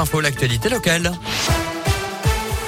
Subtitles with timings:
[0.00, 1.12] Info l'actualité locale.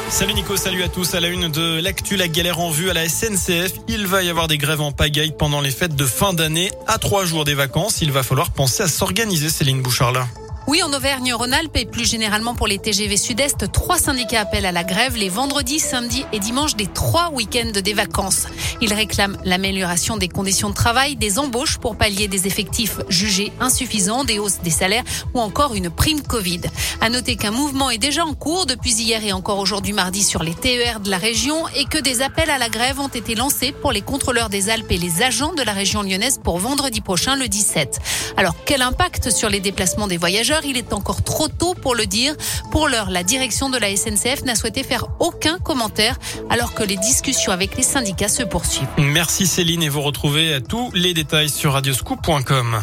[0.08, 1.14] Salut Nico, salut à tous.
[1.14, 3.74] À la une de l'actu, la galère en vue à la SNCF.
[3.86, 6.72] Il va y avoir des grèves en pagaille pendant les fêtes de fin d'année.
[6.88, 10.26] À trois jours des vacances, il va falloir penser à s'organiser, Céline Bouchard.
[10.70, 14.84] Oui, en Auvergne-Rhône-Alpes et plus généralement pour les TGV Sud-Est, trois syndicats appellent à la
[14.84, 18.46] grève les vendredis, samedis et dimanches des trois week-ends des vacances.
[18.80, 24.22] Ils réclament l'amélioration des conditions de travail, des embauches pour pallier des effectifs jugés insuffisants,
[24.22, 25.02] des hausses des salaires
[25.34, 26.60] ou encore une prime Covid.
[27.00, 30.44] À noter qu'un mouvement est déjà en cours depuis hier et encore aujourd'hui mardi sur
[30.44, 33.72] les TER de la région et que des appels à la grève ont été lancés
[33.72, 37.34] pour les contrôleurs des Alpes et les agents de la région lyonnaise pour vendredi prochain
[37.34, 37.98] le 17.
[38.36, 40.59] Alors quel impact sur les déplacements des voyageurs?
[40.64, 42.34] Il est encore trop tôt pour le dire.
[42.70, 46.96] Pour l'heure, la direction de la SNCF n'a souhaité faire aucun commentaire alors que les
[46.96, 48.88] discussions avec les syndicats se poursuivent.
[48.98, 52.80] Merci Céline et vous retrouvez tous les détails sur radioscoop.com.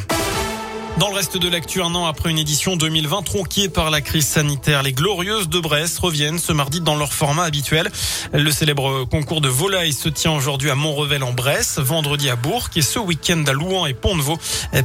[1.00, 4.26] Dans le reste de l'actu, un an après une édition 2020 tronquée par la crise
[4.26, 7.92] sanitaire, les Glorieuses de Brest reviennent ce mardi dans leur format habituel.
[8.34, 12.70] Le célèbre concours de volaille se tient aujourd'hui à Montrevel en Bresse, vendredi à Bourg
[12.76, 14.40] et ce week-end à Louan et Pont-de-Vaux.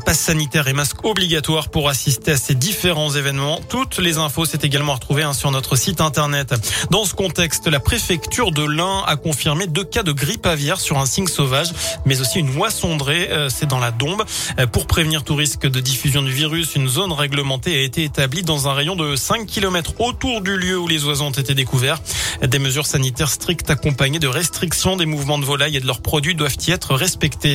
[0.05, 3.61] Passe sanitaire et masque obligatoire pour assister à ces différents événements.
[3.71, 6.55] Toutes les infos, c'est également à hein, sur notre site internet.
[6.91, 10.99] Dans ce contexte, la préfecture de l'Ain a confirmé deux cas de grippe aviaire sur
[10.99, 11.73] un cygne sauvage,
[12.05, 14.25] mais aussi une oie euh, c'est dans la Dombe.
[14.59, 18.03] Euh, pour prévenir tout risque de diffusion diffusion du virus, une zone réglementée a été
[18.03, 21.55] établie dans un rayon de 5 km autour du lieu où les oiseaux ont été
[21.55, 22.01] découverts.
[22.45, 26.35] Des mesures sanitaires strictes accompagnées de restrictions des mouvements de volailles et de leurs produits
[26.35, 27.55] doivent y être respectées.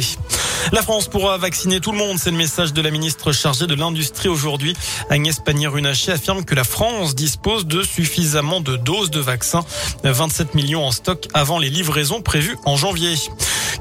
[0.72, 3.76] La France pourra vacciner tout le monde, c'est le message de la ministre chargée de
[3.76, 4.78] l'industrie aujourd'hui.
[5.10, 9.66] Agnès Pannier-Runacher affirme que la France dispose de suffisamment de doses de vaccins,
[10.06, 13.16] 27 millions en stock avant les livraisons prévues en janvier.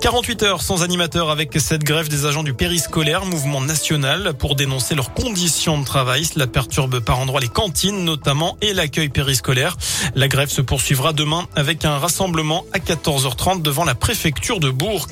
[0.00, 4.94] 48 heures sans animateur avec cette grève des agents du périscolaire, mouvement national pour dénoncer
[4.94, 6.25] leurs conditions de travail.
[6.25, 9.77] Cela perturbe par endroits les cantines notamment et l'accueil périscolaire.
[10.14, 15.08] La grève se poursuivra demain avec un rassemblement à 14h30 devant la préfecture de Bourg.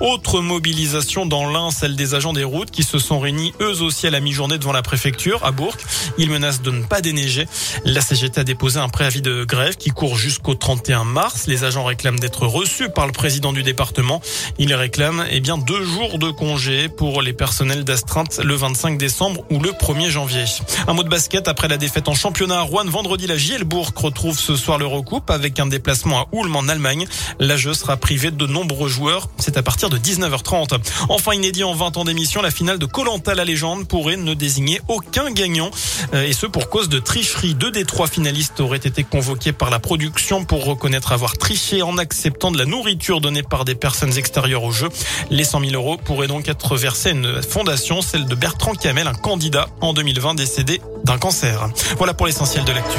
[0.00, 4.06] Autre mobilisation dans l'Ain, celle des agents des routes qui se sont réunis eux aussi
[4.06, 5.76] à la mi-journée devant la préfecture à Bourg.
[6.18, 7.46] Ils menacent de ne pas déneiger.
[7.84, 11.46] La CGT a déposé un préavis de grève qui court jusqu'au 31 mars.
[11.46, 14.20] Les agents réclament d'être reçus par le président du département.
[14.58, 19.44] Ils réclament eh bien deux jours de congé pour les personnels d'astreinte le 25 décembre
[19.50, 20.44] ou le 1er janvier.
[20.86, 24.38] Un mot de basket après la défaite en championnat à Rouen vendredi, la Gielbourg retrouve
[24.38, 27.06] ce soir le recoupe avec un déplacement à Ulm en Allemagne.
[27.38, 29.28] La jeu sera privée de nombreux joueurs.
[29.38, 30.78] C'est à partir de 19h30.
[31.08, 34.80] Enfin inédit en 20 ans d'émission, la finale de Colanta la légende pourrait ne désigner
[34.88, 35.70] aucun gagnant
[36.14, 37.54] euh, et ce pour cause de tricherie.
[37.54, 41.98] Deux des trois finalistes auraient été convoqués par la production pour reconnaître avoir triché en
[41.98, 43.74] acceptant de la nourriture donnée par des
[44.14, 44.88] personnes extérieures au jeu.
[45.30, 49.06] Les 100 000 euros pourraient donc être versés à une fondation, celle de Bertrand Camel,
[49.06, 51.68] un candidat en 2020 décédé d'un cancer.
[51.98, 52.98] Voilà pour l'essentiel de l'actu.